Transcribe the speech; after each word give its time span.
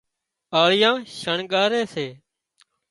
آۯيئان 0.61 0.97
شڻڳاري 1.19 1.81
سي 1.93 2.07